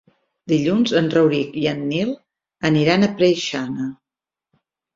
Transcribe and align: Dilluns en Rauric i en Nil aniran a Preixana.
Dilluns 0.53 0.93
en 1.01 1.09
Rauric 1.15 1.53
i 1.65 1.67
en 1.73 1.85
Nil 1.93 2.15
aniran 2.73 3.07
a 3.07 3.13
Preixana. 3.21 3.89